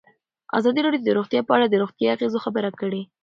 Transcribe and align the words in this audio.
ازادي 0.57 0.79
راډیو 0.83 1.03
د 1.05 1.09
روغتیا 1.17 1.41
په 1.45 1.51
اړه 1.57 1.65
د 1.69 1.75
روغتیایي 1.83 2.13
اغېزو 2.15 2.43
خبره 2.45 2.69
کړې. 2.79 3.01